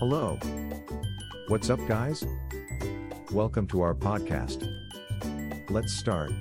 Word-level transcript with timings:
Hello. 0.00 0.38
What's 1.48 1.68
up, 1.68 1.78
guys? 1.86 2.24
Welcome 3.32 3.66
to 3.66 3.82
our 3.82 3.94
podcast. 3.94 4.66
Let's 5.68 5.92
start. 5.92 6.32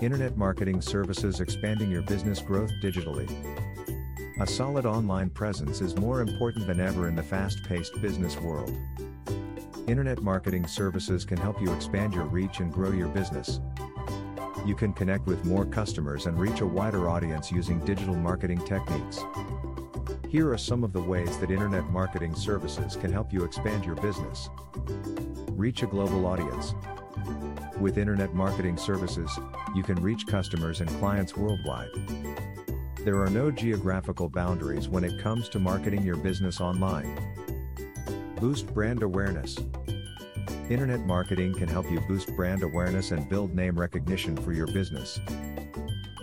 Internet 0.00 0.36
marketing 0.36 0.82
services 0.82 1.40
expanding 1.40 1.90
your 1.90 2.02
business 2.02 2.38
growth 2.38 2.70
digitally. 2.80 3.28
A 4.40 4.46
solid 4.46 4.86
online 4.86 5.30
presence 5.30 5.80
is 5.80 5.96
more 5.96 6.20
important 6.20 6.68
than 6.68 6.78
ever 6.78 7.08
in 7.08 7.16
the 7.16 7.24
fast 7.24 7.64
paced 7.64 8.00
business 8.00 8.36
world. 8.36 8.72
Internet 9.88 10.22
marketing 10.22 10.68
services 10.68 11.24
can 11.24 11.38
help 11.38 11.60
you 11.60 11.74
expand 11.74 12.14
your 12.14 12.26
reach 12.26 12.60
and 12.60 12.72
grow 12.72 12.92
your 12.92 13.08
business. 13.08 13.58
You 14.64 14.76
can 14.76 14.92
connect 14.92 15.26
with 15.26 15.44
more 15.44 15.64
customers 15.64 16.26
and 16.26 16.38
reach 16.38 16.60
a 16.60 16.66
wider 16.66 17.10
audience 17.10 17.50
using 17.50 17.80
digital 17.80 18.14
marketing 18.14 18.64
techniques. 18.64 19.24
Here 20.28 20.50
are 20.50 20.58
some 20.58 20.82
of 20.82 20.92
the 20.92 21.00
ways 21.00 21.38
that 21.38 21.52
internet 21.52 21.88
marketing 21.90 22.34
services 22.34 22.96
can 22.96 23.12
help 23.12 23.32
you 23.32 23.44
expand 23.44 23.84
your 23.84 23.94
business. 23.94 24.50
Reach 25.52 25.84
a 25.84 25.86
global 25.86 26.26
audience. 26.26 26.74
With 27.80 27.96
internet 27.96 28.34
marketing 28.34 28.76
services, 28.76 29.30
you 29.74 29.84
can 29.84 30.02
reach 30.02 30.26
customers 30.26 30.80
and 30.80 30.90
clients 30.98 31.36
worldwide. 31.36 31.90
There 33.04 33.22
are 33.22 33.30
no 33.30 33.52
geographical 33.52 34.28
boundaries 34.28 34.88
when 34.88 35.04
it 35.04 35.22
comes 35.22 35.48
to 35.50 35.60
marketing 35.60 36.02
your 36.02 36.16
business 36.16 36.60
online. 36.60 37.16
Boost 38.40 38.66
brand 38.74 39.04
awareness. 39.04 39.56
Internet 40.68 41.06
marketing 41.06 41.54
can 41.54 41.68
help 41.68 41.88
you 41.88 42.00
boost 42.00 42.34
brand 42.34 42.64
awareness 42.64 43.12
and 43.12 43.28
build 43.28 43.54
name 43.54 43.78
recognition 43.78 44.36
for 44.36 44.52
your 44.52 44.66
business. 44.66 45.20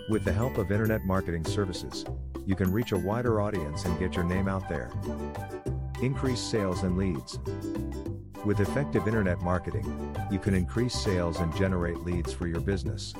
With 0.06 0.24
the 0.24 0.32
help 0.32 0.58
of 0.58 0.70
internet 0.70 1.06
marketing 1.06 1.46
services, 1.46 2.04
you 2.44 2.54
can 2.54 2.70
reach 2.70 2.92
a 2.92 2.98
wider 2.98 3.40
audience 3.40 3.86
and 3.86 3.98
get 3.98 4.14
your 4.14 4.24
name 4.24 4.48
out 4.48 4.68
there. 4.68 4.90
Increase 6.02 6.40
sales 6.40 6.82
and 6.82 6.98
leads. 6.98 7.38
With 8.44 8.60
effective 8.60 9.08
internet 9.08 9.40
marketing, 9.40 10.14
you 10.30 10.38
can 10.38 10.52
increase 10.52 10.92
sales 10.94 11.40
and 11.40 11.56
generate 11.56 12.04
leads 12.04 12.34
for 12.34 12.46
your 12.46 12.60
business. 12.60 13.14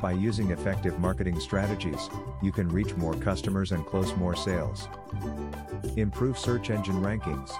By 0.00 0.12
using 0.12 0.52
effective 0.52 1.00
marketing 1.00 1.40
strategies, 1.40 2.08
you 2.42 2.52
can 2.52 2.68
reach 2.68 2.94
more 2.94 3.14
customers 3.14 3.72
and 3.72 3.84
close 3.84 4.14
more 4.14 4.36
sales. 4.36 4.86
Improve 5.96 6.38
search 6.38 6.70
engine 6.70 7.02
rankings. 7.02 7.50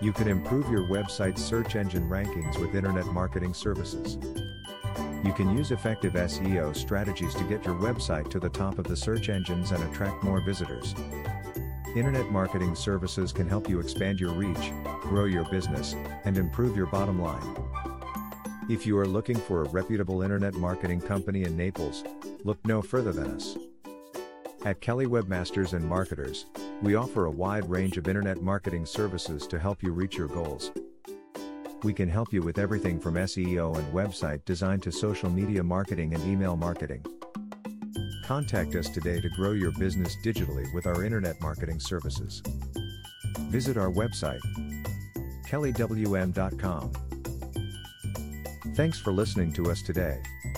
You 0.00 0.12
can 0.12 0.26
improve 0.26 0.68
your 0.68 0.88
website's 0.88 1.44
search 1.44 1.76
engine 1.76 2.08
rankings 2.08 2.60
with 2.60 2.74
internet 2.74 3.06
marketing 3.06 3.54
services. 3.54 4.18
You 5.24 5.32
can 5.32 5.56
use 5.56 5.70
effective 5.70 6.12
SEO 6.12 6.76
strategies 6.76 7.34
to 7.34 7.44
get 7.44 7.64
your 7.64 7.76
website 7.76 8.28
to 8.28 8.38
the 8.38 8.50
top 8.50 8.78
of 8.78 8.84
the 8.84 8.94
search 8.94 9.30
engines 9.30 9.70
and 9.70 9.82
attract 9.84 10.22
more 10.22 10.42
visitors. 10.42 10.94
Internet 11.96 12.30
marketing 12.30 12.74
services 12.74 13.32
can 13.32 13.48
help 13.48 13.66
you 13.66 13.80
expand 13.80 14.20
your 14.20 14.32
reach, 14.32 14.70
grow 15.00 15.24
your 15.24 15.44
business, 15.46 15.94
and 16.26 16.36
improve 16.36 16.76
your 16.76 16.88
bottom 16.88 17.22
line. 17.22 17.56
If 18.68 18.86
you 18.86 18.98
are 18.98 19.06
looking 19.06 19.36
for 19.36 19.62
a 19.62 19.68
reputable 19.70 20.20
internet 20.20 20.54
marketing 20.54 21.00
company 21.00 21.44
in 21.44 21.56
Naples, 21.56 22.04
look 22.44 22.58
no 22.66 22.82
further 22.82 23.12
than 23.12 23.30
us. 23.30 23.56
At 24.66 24.82
Kelly 24.82 25.06
Webmasters 25.06 25.72
and 25.72 25.88
Marketers, 25.88 26.44
we 26.82 26.96
offer 26.96 27.24
a 27.24 27.30
wide 27.30 27.68
range 27.70 27.96
of 27.96 28.08
internet 28.08 28.42
marketing 28.42 28.84
services 28.84 29.46
to 29.46 29.58
help 29.58 29.82
you 29.82 29.92
reach 29.92 30.18
your 30.18 30.28
goals. 30.28 30.70
We 31.84 31.92
can 31.92 32.08
help 32.08 32.32
you 32.32 32.40
with 32.40 32.58
everything 32.58 32.98
from 32.98 33.14
SEO 33.14 33.76
and 33.76 33.92
website 33.92 34.42
design 34.46 34.80
to 34.80 34.90
social 34.90 35.28
media 35.28 35.62
marketing 35.62 36.14
and 36.14 36.24
email 36.24 36.56
marketing. 36.56 37.04
Contact 38.24 38.74
us 38.74 38.88
today 38.88 39.20
to 39.20 39.28
grow 39.28 39.52
your 39.52 39.70
business 39.72 40.16
digitally 40.24 40.72
with 40.72 40.86
our 40.86 41.04
internet 41.04 41.38
marketing 41.42 41.78
services. 41.78 42.42
Visit 43.50 43.76
our 43.76 43.90
website, 43.90 44.40
kellywm.com. 45.46 46.92
Thanks 48.74 48.98
for 48.98 49.12
listening 49.12 49.52
to 49.52 49.70
us 49.70 49.82
today. 49.82 50.22